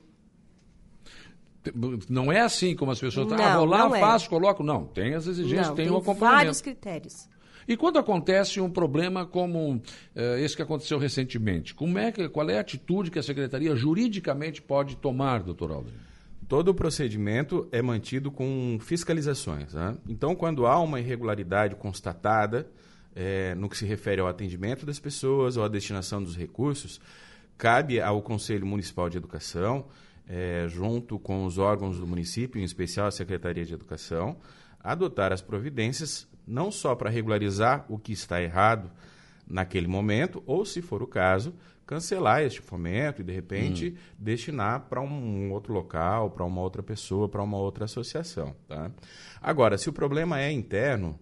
Não 2.10 2.32
é 2.32 2.42
assim 2.42 2.76
como 2.76 2.92
as 2.92 3.00
pessoas 3.00 3.26
Não, 3.28 3.38
ah, 3.42 3.58
vou 3.58 3.66
lá, 3.66 3.88
não 3.90 3.96
é. 3.96 4.00
faço, 4.00 4.30
coloco. 4.30 4.62
Não, 4.64 4.86
tem 4.86 5.14
as 5.16 5.26
exigências, 5.28 5.70
não, 5.70 5.76
tem, 5.76 5.86
tem 5.86 5.94
o 5.94 5.98
acompanhamento. 5.98 6.36
vários 6.38 6.62
critérios. 6.62 7.28
E 7.66 7.78
quando 7.78 7.98
acontece 7.98 8.60
um 8.60 8.70
problema 8.70 9.26
como 9.26 9.82
eh, 10.14 10.42
esse 10.42 10.54
que 10.56 10.62
aconteceu 10.62 10.98
recentemente, 11.00 11.74
como 11.74 11.98
é 11.98 12.12
que, 12.12 12.28
qual 12.28 12.50
é 12.50 12.58
a 12.58 12.62
atitude 12.62 13.10
que 13.10 13.18
a 13.18 13.24
Secretaria 13.24 13.74
juridicamente 13.76 14.62
pode 14.62 14.98
tomar, 14.98 15.42
doutor 15.42 15.72
Aldo? 15.72 15.90
Todo 16.48 16.70
o 16.70 16.74
procedimento 16.74 17.68
é 17.72 17.82
mantido 17.82 18.32
com 18.32 18.78
fiscalizações. 18.82 19.74
né? 19.74 19.98
Então, 20.08 20.36
quando 20.36 20.66
há 20.66 20.80
uma 20.80 21.00
irregularidade 21.00 21.76
constatada 21.76 22.68
eh, 23.16 23.56
no 23.56 23.70
que 23.70 23.78
se 23.78 23.86
refere 23.86 24.22
ao 24.22 24.28
atendimento 24.28 24.86
das 24.86 25.00
pessoas 25.00 25.58
ou 25.58 25.64
à 25.64 25.68
destinação 25.68 26.22
dos 26.22 26.36
recursos, 26.36 27.00
cabe 27.58 28.02
ao 28.02 28.22
Conselho 28.22 28.66
Municipal 28.66 29.10
de 29.10 29.18
Educação, 29.18 29.86
eh, 30.28 30.66
junto 30.68 31.20
com 31.20 31.46
os 31.46 31.58
órgãos 31.58 32.00
do 32.00 32.08
município, 32.08 32.60
em 32.60 32.64
especial 32.64 33.08
a 33.08 33.12
Secretaria 33.12 33.66
de 33.66 33.74
Educação, 33.74 34.38
adotar 34.80 35.32
as 35.32 35.42
providências 35.42 36.28
não 36.46 36.72
só 36.72 36.96
para 36.96 37.10
regularizar 37.10 37.86
o 37.88 37.98
que 37.98 38.12
está 38.12 38.42
errado 38.42 38.92
naquele 39.48 39.88
momento, 39.88 40.42
ou, 40.46 40.66
se 40.66 40.82
for 40.82 41.02
o 41.04 41.08
caso, 41.08 41.54
cancelar 41.86 42.42
este 42.42 42.62
fomento 42.62 43.22
e, 43.22 43.24
de 43.24 43.34
repente, 43.34 43.96
destinar 44.18 44.82
para 44.90 45.02
um 45.02 45.52
outro 45.52 45.74
local, 45.74 46.32
para 46.32 46.46
uma 46.46 46.62
outra 46.62 46.82
pessoa, 46.82 47.28
para 47.28 47.44
uma 47.44 47.58
outra 47.58 47.86
associação. 47.86 48.56
Tá? 48.68 48.92
Agora, 49.42 49.78
se 49.78 49.90
o 49.90 49.94
problema 49.94 50.40
é 50.40 50.52
interno, 50.52 51.20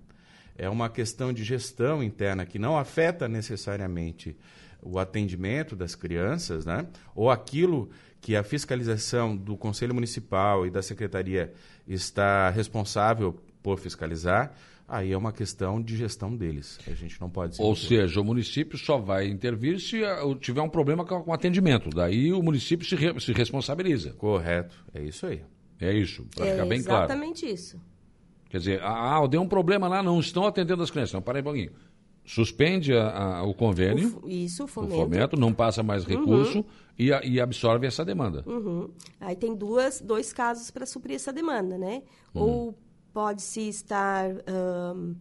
é 0.56 0.70
uma 0.70 0.90
questão 0.90 1.34
de 1.34 1.44
gestão 1.44 2.04
interna 2.04 2.46
que 2.46 2.60
não 2.60 2.78
afeta 2.78 3.28
necessariamente 3.28 4.38
o 4.82 5.00
atendimento 5.00 5.76
das 5.76 5.96
crianças, 5.96 6.66
né? 6.66 6.88
ou 7.16 7.30
aquilo 7.30 7.90
que 8.20 8.36
a 8.36 8.44
fiscalização 8.44 9.36
do 9.36 9.58
Conselho 9.58 9.96
Municipal 9.96 10.66
e 10.66 10.70
da 10.70 10.82
Secretaria 10.82 11.54
está 11.88 12.50
responsável 12.50 13.36
por 13.64 13.80
fiscalizar, 13.80 14.54
aí 14.92 15.12
é 15.12 15.18
uma 15.18 15.32
questão 15.32 15.82
de 15.82 15.96
gestão 15.96 16.36
deles. 16.36 16.78
A 16.88 16.94
gente 16.94 17.20
não 17.22 17.30
pode 17.30 17.56
se 17.56 17.62
Ou 17.62 17.76
seja, 17.76 18.20
o 18.20 18.24
município 18.26 18.78
só 18.78 18.98
vai 18.98 19.28
intervir 19.28 19.80
se 19.80 20.04
eh, 20.04 20.18
tiver 20.40 20.62
um 20.62 20.70
problema 20.70 21.06
com 21.06 21.24
o 21.30 21.34
atendimento. 21.34 21.90
Daí 21.90 22.32
o 22.34 22.44
município 22.44 22.86
se, 22.86 22.96
re- 22.96 23.20
se 23.20 23.32
responsabiliza. 23.34 24.14
Correto, 24.14 24.76
é 24.94 25.02
isso 25.04 25.26
aí. 25.26 25.42
É 25.80 25.92
isso, 25.94 26.28
para 26.36 26.46
é 26.46 26.52
ficar 26.52 26.66
bem 26.66 26.84
claro. 26.84 27.06
exatamente 27.06 27.46
isso. 27.46 27.82
Quer 28.50 28.58
dizer, 28.60 28.82
ah, 28.84 29.26
deu 29.28 29.42
um 29.42 29.48
problema 29.48 29.88
lá, 29.88 30.04
não 30.04 30.20
estão 30.20 30.46
atendendo 30.46 30.84
as 30.84 30.92
crianças. 30.92 31.14
Não, 31.14 31.22
para 31.22 31.38
aí 31.40 31.42
um 31.42 31.46
pouquinho. 31.46 31.72
Suspende 32.24 32.94
a- 32.94 33.38
a- 33.38 33.44
o 33.44 33.54
convênio, 33.54 34.20
O 34.22 34.30
isso, 34.30 34.62
o 34.62 34.66
o 34.66 34.68
fomento. 34.68 34.96
fomento, 34.96 35.40
não 35.40 35.52
passa 35.54 35.82
mais 35.82 36.06
recurso 36.06 36.64
e, 37.00 37.12
a- 37.12 37.22
e 37.26 37.42
absorve 37.42 37.88
essa 37.88 38.06
demanda. 38.06 38.44
Uhum. 38.46 38.90
Aí 39.20 39.36
tem 39.36 39.56
duas, 39.56 40.00
dois 40.02 40.32
casos 40.32 40.70
para 40.70 40.86
suprir 40.86 41.16
essa 41.16 41.34
demanda, 41.34 41.78
né? 41.80 42.04
Ou 42.34 42.78
pode-se 43.14 43.68
estar 43.68 44.32
ahn, 44.48 45.16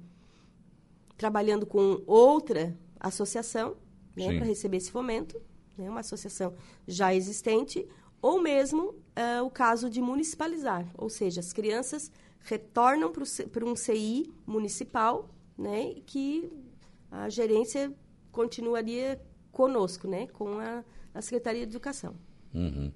trabalhando 1.17 1.67
com 1.67 2.03
outra 2.07 2.77
associação 2.99 3.77
né, 4.17 4.37
para 4.37 4.47
receber 4.47 4.79
esse 4.79 4.91
fomento, 4.91 5.41
né, 5.77 5.89
uma 5.89 6.01
associação 6.01 6.55
já 6.87 7.15
existente, 7.15 7.87
ou 8.23 8.41
mesmo 8.41 8.95
ah, 9.17 9.43
o 9.43 9.51
caso 9.51 9.89
de 9.89 10.01
municipalizar, 10.01 10.87
ou 10.97 11.09
seja, 11.09 11.41
as 11.41 11.53
crianças 11.53 12.11
retornam 12.43 13.13
para 13.13 13.65
um 13.65 13.77
CI 13.77 14.33
municipal, 14.47 15.29
né, 15.57 15.95
que 16.07 16.51
a 17.11 17.29
gerência 17.29 17.93
continuaria 18.31 19.21
conosco, 19.53 20.09
né, 20.09 20.27
com 20.29 20.59
a, 20.59 20.85
a 21.15 21.23
Secretaria 21.23 21.67
de 21.67 21.73
Educação. 21.73 22.15
Uhum. 22.55 22.93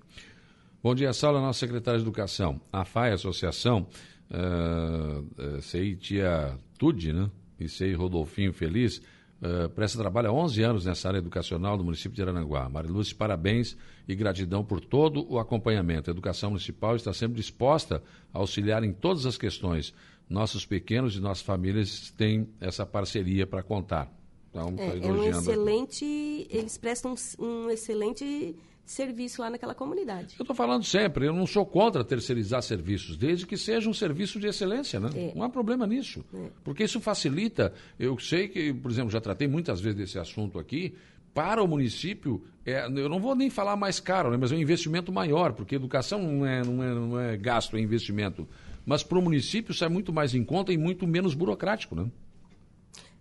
Bom 0.83 0.95
dia, 0.95 1.13
Saulo, 1.13 1.41
nossa 1.41 1.61
secretária 1.61 1.99
de 1.99 2.05
Educação. 2.05 2.61
A 2.73 2.85
FAI, 2.85 3.13
Associação, 3.13 3.87
uh, 4.31 5.61
CI 5.61 5.97
Tia 5.97 6.59
Tude, 6.79 7.13
né? 7.13 7.31
E 7.59 7.69
CI 7.69 7.93
Rodolfinho 7.95 8.53
Feliz, 8.53 9.01
eh, 9.41 9.69
presta 9.69 9.99
trabalho 9.99 10.29
há 10.29 10.33
11 10.33 10.63
anos 10.63 10.85
nessa 10.87 11.07
área 11.09 11.19
educacional 11.19 11.77
do 11.77 11.85
município 11.85 12.17
de 12.17 12.23
Aranaguá. 12.23 12.69
Marilúcia, 12.69 13.15
parabéns 13.15 13.77
e 14.09 14.15
gratidão 14.15 14.65
por 14.65 14.81
todo 14.81 15.25
o 15.31 15.39
acompanhamento. 15.39 16.11
A 16.11 16.13
educação 16.13 16.51
municipal 16.51 16.97
está 16.97 17.13
sempre 17.13 17.37
disposta 17.37 18.03
a 18.33 18.39
auxiliar 18.39 18.83
em 18.83 18.93
todas 18.93 19.27
as 19.27 19.37
questões. 19.37 19.95
Nossos 20.29 20.65
pequenos 20.65 21.15
e 21.17 21.21
nossas 21.21 21.45
famílias 21.45 22.11
têm 22.17 22.49
essa 22.61 22.87
parceria 22.87 23.47
para 23.47 23.63
contar. 23.63 24.11
Então, 24.51 24.79
tá 24.79 24.83
É, 24.83 24.99
é 25.01 25.13
um 25.13 25.23
elogiando 25.23 25.51
aqui. 25.51 25.51
excelente, 25.51 26.47
eles 26.51 26.79
prestam 26.79 27.15
um, 27.39 27.45
um 27.45 27.71
excelente 27.71 28.57
serviço 28.85 29.41
lá 29.41 29.51
naquela 29.51 29.75
comunidade. 29.75 30.35
Eu 30.39 30.43
estou 30.43 30.55
falando 30.55 30.85
sempre, 30.85 31.27
eu 31.27 31.33
não 31.33 31.47
sou 31.47 31.65
contra 31.65 32.05
terceirizar 32.05 32.63
serviços, 32.63 33.17
desde 33.17 33.47
que 33.47 33.57
seja 33.57 33.89
um 33.89 33.95
serviço 33.95 34.39
de 34.39 34.47
excelência, 34.47 35.01
né? 35.01 35.11
É. 35.15 35.33
Não 35.35 35.43
há 35.43 35.49
problema 35.49 35.87
nisso. 35.87 36.25
Porque 36.63 36.85
isso 36.85 37.01
facilita. 37.01 37.73
Eu 37.99 38.19
sei 38.19 38.49
que, 38.49 38.73
por 38.73 38.91
exemplo, 38.91 39.11
já 39.11 39.21
tratei 39.21 39.49
muitas 39.49 39.81
vezes 39.81 39.99
desse 39.99 40.19
assunto 40.19 40.59
aqui. 40.59 40.95
Para 41.33 41.63
o 41.63 41.67
município, 41.67 42.45
é, 42.65 42.87
eu 42.87 43.09
não 43.09 43.19
vou 43.19 43.35
nem 43.35 43.51
falar 43.51 43.75
mais 43.75 43.99
caro, 43.99 44.31
né, 44.31 44.37
mas 44.37 44.53
é 44.53 44.55
um 44.55 44.61
investimento 44.61 45.11
maior, 45.11 45.53
porque 45.53 45.75
educação 45.75 46.23
não 46.23 46.47
é, 46.47 46.63
não 46.63 46.83
é, 46.83 46.95
não 46.95 47.21
é 47.21 47.37
gasto, 47.37 47.77
é 47.77 47.81
investimento. 47.81 48.47
Mas 48.87 49.03
para 49.03 49.19
o 49.19 49.23
município 49.23 49.75
sai 49.75 49.89
muito 49.89 50.13
mais 50.13 50.35
em 50.35 50.45
conta 50.45 50.73
e 50.73 50.79
muito 50.79 51.07
menos 51.07 51.35
burocrático, 51.35 51.97
né? 51.97 52.07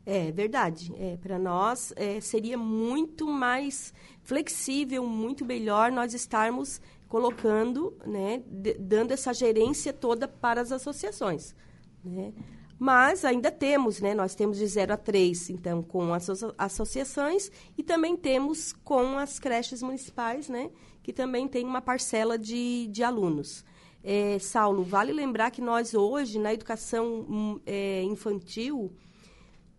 É 0.05 0.31
verdade. 0.31 0.93
É, 0.97 1.17
Para 1.17 1.39
nós 1.39 1.93
é, 1.95 2.19
seria 2.19 2.57
muito 2.57 3.25
mais 3.27 3.93
flexível, 4.21 5.05
muito 5.05 5.45
melhor 5.45 5.91
nós 5.91 6.13
estarmos 6.13 6.81
colocando, 7.07 7.95
né, 8.05 8.41
dando 8.79 9.11
essa 9.11 9.33
gerência 9.33 9.93
toda 9.93 10.27
para 10.27 10.61
as 10.61 10.71
associações. 10.71 11.55
Né? 12.03 12.33
Mas 12.79 13.23
ainda 13.23 13.51
temos, 13.51 14.01
né, 14.01 14.13
nós 14.15 14.33
temos 14.35 14.57
de 14.57 14.65
0 14.65 14.93
a 14.93 14.97
3, 14.97 15.49
então, 15.51 15.83
com 15.83 16.13
as 16.13 16.29
asso- 16.29 16.53
associações 16.57 17.51
e 17.77 17.83
também 17.83 18.17
temos 18.17 18.73
com 18.83 19.17
as 19.17 19.39
creches 19.39 19.81
municipais, 19.83 20.49
né, 20.49 20.71
que 21.03 21.13
também 21.13 21.47
tem 21.47 21.63
uma 21.65 21.81
parcela 21.81 22.37
de, 22.37 22.87
de 22.87 23.03
alunos. 23.03 23.63
É, 24.03 24.37
Saulo, 24.39 24.83
vale 24.83 25.13
lembrar 25.13 25.51
que 25.51 25.61
nós 25.61 25.93
hoje, 25.93 26.39
na 26.39 26.53
educação 26.53 27.25
hum, 27.29 27.59
é, 27.65 28.01
infantil, 28.03 28.91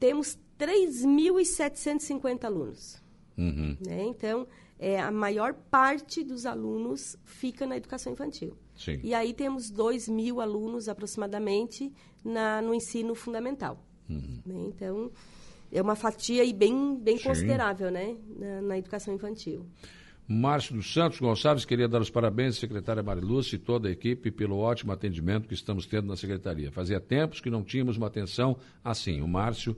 temos 0.04 0.38
3.750 0.58 2.44
alunos. 2.44 3.02
Uhum. 3.38 3.74
Né? 3.80 4.04
Então, 4.04 4.46
é, 4.78 5.00
a 5.00 5.10
maior 5.10 5.54
parte 5.54 6.22
dos 6.22 6.44
alunos 6.44 7.16
fica 7.24 7.64
na 7.64 7.78
educação 7.78 8.12
infantil. 8.12 8.54
Sim. 8.76 9.00
E 9.02 9.14
aí 9.14 9.32
temos 9.32 9.70
2 9.70 10.10
mil 10.10 10.42
alunos, 10.42 10.90
aproximadamente, 10.90 11.90
na, 12.22 12.60
no 12.60 12.74
ensino 12.74 13.14
fundamental. 13.14 13.82
Uhum. 14.10 14.42
Né? 14.44 14.64
Então, 14.68 15.10
é 15.72 15.80
uma 15.80 15.96
fatia 15.96 16.42
aí 16.42 16.52
bem, 16.52 16.98
bem 17.00 17.16
Sim. 17.16 17.24
considerável 17.24 17.90
né? 17.90 18.14
na, 18.36 18.60
na 18.60 18.76
educação 18.76 19.14
infantil. 19.14 19.64
Márcio 20.28 20.74
dos 20.74 20.92
Santos 20.92 21.18
Gonçalves 21.18 21.64
queria 21.64 21.88
dar 21.88 22.02
os 22.02 22.10
parabéns 22.10 22.58
à 22.58 22.60
secretária 22.60 23.02
Marilúcia 23.02 23.56
e 23.56 23.58
toda 23.58 23.88
a 23.88 23.90
equipe 23.90 24.30
pelo 24.30 24.58
ótimo 24.58 24.92
atendimento 24.92 25.48
que 25.48 25.54
estamos 25.54 25.86
tendo 25.86 26.08
na 26.08 26.16
secretaria. 26.16 26.70
Fazia 26.70 27.00
tempos 27.00 27.40
que 27.40 27.48
não 27.48 27.62
tínhamos 27.62 27.96
uma 27.96 28.06
atenção 28.06 28.58
assim. 28.82 29.22
O 29.22 29.28
Márcio 29.28 29.74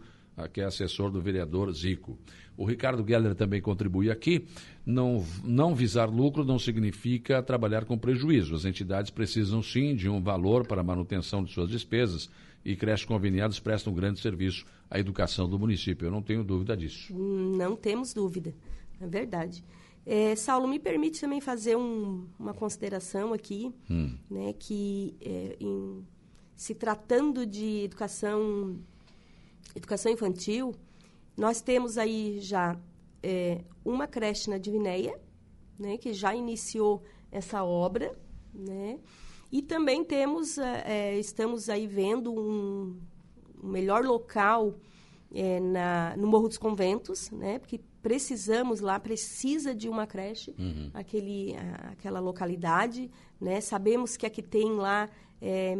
que 0.52 0.61
é 0.61 0.64
assessor 0.64 1.11
do 1.11 1.21
vereador 1.21 1.73
Zico. 1.73 2.19
O 2.57 2.64
Ricardo 2.64 3.07
Geller 3.07 3.35
também 3.35 3.61
contribui 3.61 4.11
aqui. 4.11 4.47
Não, 4.85 5.25
não 5.45 5.75
visar 5.75 6.09
lucro 6.09 6.45
não 6.45 6.59
significa 6.59 7.43
trabalhar 7.43 7.85
com 7.85 7.99
prejuízo. 7.99 8.55
As 8.55 8.64
entidades 8.64 9.11
precisam 9.11 9.62
sim 9.62 9.95
de 9.95 10.09
um 10.09 10.23
valor 10.23 10.66
para 10.66 10.81
a 10.81 10.85
manutenção 10.85 11.43
de 11.43 11.52
suas 11.52 11.71
despesas 11.71 12.31
e 12.64 12.75
creches 12.75 13.07
conveniadas 13.07 13.61
prestam 13.61 13.93
um 13.93 13.97
grande 13.97 14.21
serviço 14.21 14.64
à 14.90 14.99
educação 14.99 15.49
do 15.49 15.59
município. 15.59 16.07
Eu 16.07 16.11
não 16.11 16.21
tenho 16.21 16.43
dúvida 16.43 16.76
disso. 16.76 17.14
Não 17.14 17.76
temos 17.76 18.12
dúvida, 18.12 18.52
é 19.00 19.07
verdade. 19.07 19.64
É, 20.05 20.37
Saulo, 20.37 20.69
me 20.69 20.78
permite 20.78 21.21
também 21.21 21.40
fazer 21.40 21.76
um, 21.76 22.26
uma 22.38 22.55
consideração 22.55 23.33
aqui, 23.33 23.73
hum. 23.90 24.16
né, 24.31 24.52
que 24.52 25.16
é, 25.21 25.57
em, 25.61 26.05
se 26.55 26.75
tratando 26.75 27.45
de 27.45 27.85
educação, 27.85 28.78
educação 29.76 30.11
infantil, 30.11 30.75
nós 31.37 31.61
temos 31.61 31.99
aí 31.99 32.38
já 32.40 32.78
é, 33.23 33.61
uma 33.85 34.06
creche 34.06 34.49
na 34.49 34.59
Divinéia, 34.59 35.21
né, 35.78 35.99
que 35.99 36.12
já 36.12 36.35
iniciou 36.35 37.02
essa 37.30 37.62
obra, 37.62 38.12
né, 38.54 38.99
e 39.52 39.61
também 39.61 40.02
temos, 40.02 40.56
é, 40.56 40.85
é, 40.87 41.18
estamos 41.18 41.68
aí 41.68 41.87
vendo 41.87 42.33
um, 42.33 42.99
um 43.62 43.68
melhor 43.68 44.02
local 44.04 44.75
é, 45.35 45.61
na, 45.61 46.16
no 46.16 46.26
Morro 46.26 46.49
dos 46.49 46.59
Conventos, 46.59 47.30
né, 47.30 47.59
porque 47.59 47.80
precisamos 48.02 48.80
lá, 48.80 48.99
precisa 48.99 49.75
de 49.75 49.88
uma 49.88 50.06
creche, 50.06 50.54
uhum. 50.59 50.90
aquele, 50.95 51.54
a, 51.56 51.90
aquela 51.90 52.21
localidade, 52.21 53.11
né, 53.38 53.61
sabemos 53.61 54.16
que 54.16 54.25
a 54.25 54.30
que 54.30 54.42
tem 54.42 54.73
lá 54.73 55.11
é, 55.40 55.76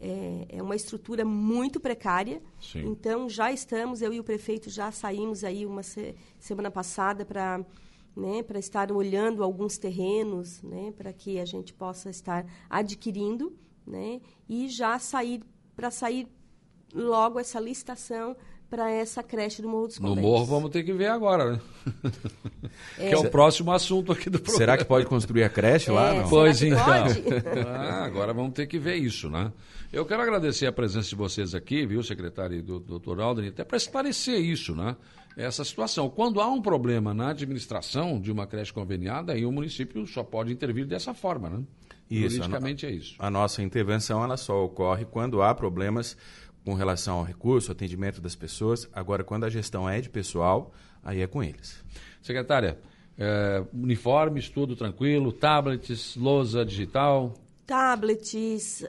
é, 0.00 0.46
é 0.48 0.62
uma 0.62 0.74
estrutura 0.74 1.24
muito 1.24 1.78
precária. 1.78 2.42
Sim. 2.60 2.86
Então, 2.86 3.28
já 3.28 3.52
estamos, 3.52 4.00
eu 4.00 4.12
e 4.12 4.18
o 4.18 4.24
prefeito 4.24 4.70
já 4.70 4.90
saímos 4.90 5.44
aí 5.44 5.66
uma 5.66 5.82
se, 5.82 6.14
semana 6.38 6.70
passada 6.70 7.24
para 7.24 7.64
né, 8.16 8.42
para 8.42 8.58
estar 8.58 8.90
olhando 8.90 9.42
alguns 9.42 9.78
terrenos, 9.78 10.60
né, 10.62 10.92
para 10.96 11.12
que 11.12 11.38
a 11.38 11.44
gente 11.44 11.72
possa 11.72 12.10
estar 12.10 12.44
adquirindo, 12.68 13.56
né, 13.86 14.20
e 14.48 14.68
já 14.68 14.98
sair 14.98 15.42
para 15.76 15.92
sair 15.92 16.26
logo 16.92 17.38
essa 17.38 17.60
licitação 17.60 18.36
para 18.70 18.88
essa 18.88 19.20
creche 19.22 19.60
do 19.60 19.68
Morro 19.68 19.88
dos 19.88 19.98
Conventos. 19.98 20.22
No 20.22 20.28
Morro 20.28 20.44
vamos 20.44 20.70
ter 20.70 20.84
que 20.84 20.92
ver 20.92 21.08
agora, 21.08 21.52
né? 21.52 21.60
É. 22.96 23.08
que 23.08 23.14
é 23.14 23.18
o 23.18 23.28
próximo 23.28 23.72
assunto 23.72 24.12
aqui 24.12 24.30
do 24.30 24.38
programa. 24.38 24.58
Será 24.58 24.78
que 24.78 24.84
pode 24.84 25.06
construir 25.06 25.42
a 25.42 25.48
creche 25.48 25.90
é, 25.90 25.92
lá? 25.92 26.14
Não? 26.14 26.28
Pois 26.28 26.62
então. 26.62 26.78
ah, 27.66 28.04
agora 28.04 28.32
vamos 28.32 28.52
ter 28.52 28.66
que 28.66 28.78
ver 28.78 28.94
isso, 28.94 29.28
né? 29.28 29.52
Eu 29.92 30.06
quero 30.06 30.22
agradecer 30.22 30.66
a 30.66 30.72
presença 30.72 31.08
de 31.08 31.16
vocês 31.16 31.52
aqui, 31.52 31.84
viu, 31.84 32.00
secretário 32.02 32.58
e 32.58 32.62
do, 32.62 32.78
doutor 32.78 33.20
Aldrin, 33.20 33.48
até 33.48 33.64
para 33.64 33.76
esclarecer 33.76 34.38
isso, 34.38 34.76
né? 34.76 34.96
Essa 35.36 35.64
situação. 35.64 36.08
Quando 36.08 36.40
há 36.40 36.46
um 36.46 36.62
problema 36.62 37.12
na 37.12 37.30
administração 37.30 38.20
de 38.20 38.30
uma 38.30 38.46
creche 38.46 38.72
conveniada, 38.72 39.32
aí 39.32 39.44
o 39.44 39.50
município 39.50 40.06
só 40.06 40.22
pode 40.22 40.52
intervir 40.52 40.86
dessa 40.86 41.12
forma, 41.12 41.50
né? 41.50 41.62
Isso, 42.08 42.36
Juridicamente 42.36 42.86
é 42.86 42.90
isso. 42.90 43.14
A 43.18 43.30
nossa 43.30 43.62
intervenção 43.62 44.22
ela 44.22 44.36
só 44.36 44.64
ocorre 44.64 45.04
quando 45.04 45.42
há 45.42 45.54
problemas 45.54 46.16
com 46.64 46.74
relação 46.74 47.18
ao 47.18 47.24
recurso, 47.24 47.72
atendimento 47.72 48.20
das 48.20 48.34
pessoas. 48.34 48.88
Agora, 48.92 49.24
quando 49.24 49.44
a 49.44 49.50
gestão 49.50 49.88
é 49.88 50.00
de 50.00 50.10
pessoal, 50.10 50.72
aí 51.02 51.20
é 51.20 51.26
com 51.26 51.42
eles. 51.42 51.82
Secretária, 52.22 52.78
é, 53.18 53.64
uniformes, 53.72 54.48
tudo 54.48 54.76
tranquilo, 54.76 55.32
tablets, 55.32 56.16
lousa 56.16 56.64
digital? 56.64 57.34
Tablets, 57.66 58.84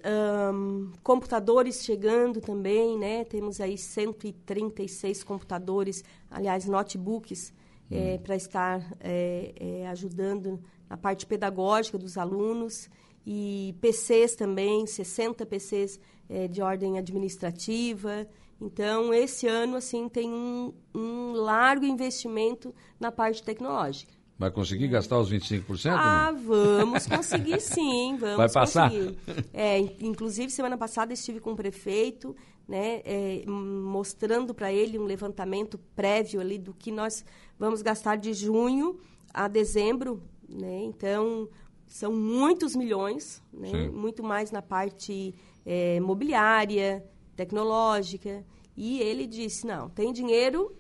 um, 0.54 0.92
computadores 1.04 1.84
chegando 1.84 2.42
também, 2.42 2.98
né? 2.98 3.24
Temos 3.26 3.62
aí 3.62 3.78
136 3.78 5.24
computadores, 5.24 6.04
aliás, 6.30 6.66
notebooks, 6.66 7.54
hum. 7.92 7.96
é, 7.96 8.18
para 8.18 8.36
estar 8.36 8.82
é, 9.00 9.54
é, 9.60 9.88
ajudando 9.88 10.60
na 10.90 10.98
parte 10.98 11.26
pedagógica 11.26 11.98
dos 11.98 12.18
alunos 12.18 12.90
e 13.26 13.76
PCs 13.80 14.36
também, 14.36 14.88
60 14.88 15.46
PCs 15.46 16.00
é, 16.32 16.48
de 16.48 16.62
ordem 16.62 16.98
administrativa. 16.98 18.26
Então, 18.60 19.14
esse 19.14 19.48
ano, 19.48 19.76
assim, 19.76 20.08
tem 20.08 20.32
um, 20.32 20.74
um 20.96 21.34
largo 21.34 21.86
investimento 21.86 22.74
na 23.00 23.12
parte 23.12 23.44
tecnológica. 23.44 24.14
Vai 24.38 24.50
conseguir 24.50 24.88
gastar 24.88 25.20
os 25.20 25.32
25%? 25.32 25.92
Ah, 25.94 26.32
não? 26.32 26.40
vamos 26.42 27.06
conseguir 27.06 27.60
sim, 27.60 28.18
vamos 28.18 28.38
Vai 28.38 28.50
passar? 28.50 28.90
conseguir. 28.90 29.18
É, 29.54 29.80
inclusive, 30.00 30.50
semana 30.52 30.78
passada 30.78 31.14
estive 31.14 31.40
com 31.40 31.52
o 31.52 31.56
prefeito, 31.56 32.36
né, 32.68 33.02
é, 33.04 33.44
mostrando 33.46 34.54
para 34.54 34.72
ele 34.72 34.98
um 34.98 35.04
levantamento 35.04 35.78
prévio 35.96 36.40
ali 36.40 36.58
do 36.58 36.74
que 36.74 36.92
nós 36.92 37.26
vamos 37.60 37.82
gastar 37.82 38.16
de 38.16 38.34
junho 38.34 39.00
a 39.34 39.48
dezembro, 39.48 40.24
né? 40.50 40.84
Então, 40.86 41.48
são 41.92 42.14
muitos 42.14 42.74
milhões, 42.74 43.44
né? 43.54 43.90
muito 43.90 44.24
mais 44.24 44.50
na 44.50 44.62
parte 44.62 45.36
é, 45.66 46.00
mobiliária, 46.00 47.06
tecnológica. 47.36 48.46
E 48.78 49.00
ele 49.02 49.28
disse: 49.28 49.68
não, 49.68 49.90
tem 49.90 50.14
dinheiro, 50.14 50.74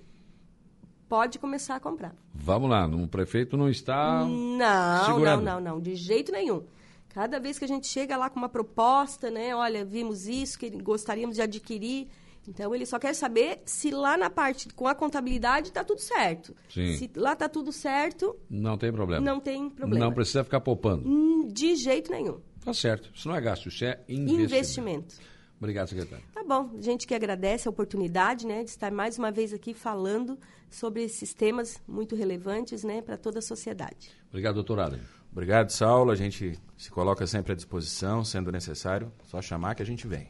pode 1.09 1.37
começar 1.37 1.75
a 1.75 1.79
comprar. 1.81 2.15
Vamos 2.33 2.69
lá, 2.69 2.87
o 2.87 3.07
prefeito 3.09 3.57
não 3.57 3.69
está. 3.69 4.25
Não, 4.25 5.05
segurando. 5.05 5.43
não, 5.43 5.59
não, 5.59 5.73
não, 5.73 5.81
de 5.81 5.95
jeito 5.95 6.31
nenhum. 6.31 6.63
Cada 7.09 7.41
vez 7.41 7.59
que 7.59 7.65
a 7.65 7.67
gente 7.67 7.87
chega 7.87 8.15
lá 8.15 8.29
com 8.29 8.39
uma 8.39 8.47
proposta, 8.47 9.29
né? 9.29 9.53
Olha, 9.53 9.83
vimos 9.83 10.27
isso, 10.27 10.57
que 10.57 10.69
gostaríamos 10.69 11.35
de 11.35 11.41
adquirir. 11.41 12.07
Então, 12.47 12.73
ele 12.73 12.85
só 12.85 12.97
quer 12.97 13.13
saber 13.13 13.61
se 13.65 13.91
lá 13.91 14.17
na 14.17 14.29
parte 14.29 14.67
com 14.73 14.87
a 14.87 14.95
contabilidade 14.95 15.67
está 15.67 15.83
tudo 15.83 16.01
certo. 16.01 16.55
Sim. 16.69 16.95
Se 16.97 17.09
lá 17.15 17.33
está 17.33 17.47
tudo 17.47 17.71
certo. 17.71 18.35
Não 18.49 18.77
tem 18.77 18.91
problema. 18.91 19.23
Não 19.23 19.39
tem 19.39 19.69
problema. 19.69 20.05
Não 20.05 20.13
precisa 20.13 20.43
ficar 20.43 20.59
poupando. 20.61 21.07
Hum, 21.07 21.47
de 21.47 21.75
jeito 21.75 22.11
nenhum. 22.11 22.39
Tá 22.63 22.73
certo. 22.73 23.11
Isso 23.13 23.27
não 23.27 23.35
é 23.35 23.41
gasto, 23.41 23.69
isso 23.69 23.83
é 23.85 23.99
investimento. 24.07 24.43
Investimento. 24.43 25.15
Obrigado, 25.61 25.89
secretário. 25.89 26.25
Tá 26.33 26.43
bom. 26.43 26.71
A 26.75 26.81
gente 26.81 27.05
que 27.05 27.13
agradece 27.13 27.67
a 27.67 27.71
oportunidade 27.71 28.47
né, 28.47 28.63
de 28.63 28.71
estar 28.71 28.91
mais 28.91 29.19
uma 29.19 29.31
vez 29.31 29.53
aqui 29.53 29.75
falando 29.75 30.37
sobre 30.71 31.03
esses 31.03 31.35
temas 31.35 31.79
muito 31.87 32.15
relevantes 32.15 32.83
né, 32.83 33.01
para 33.01 33.15
toda 33.15 33.39
a 33.39 33.41
sociedade. 33.43 34.09
Obrigado, 34.29 34.55
doutorado. 34.55 34.99
Obrigado, 35.31 35.69
Saulo. 35.69 36.11
A 36.11 36.15
gente 36.15 36.59
se 36.75 36.89
coloca 36.89 37.25
sempre 37.27 37.53
à 37.53 37.55
disposição, 37.55 38.23
sendo 38.23 38.51
necessário. 38.51 39.11
Só 39.25 39.41
chamar 39.41 39.75
que 39.75 39.83
a 39.83 39.85
gente 39.85 40.07
vem. 40.07 40.29